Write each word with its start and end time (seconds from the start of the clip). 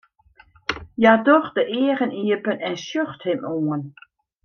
Hja 0.99 1.13
docht 1.27 1.53
de 1.57 1.63
eagen 1.79 2.11
iepen 2.27 2.57
en 2.67 2.75
sjocht 2.85 3.21
him 3.27 3.41
oan. 3.55 3.81